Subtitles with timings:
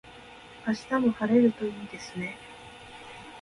[0.65, 2.35] 明日も晴れるといいですね。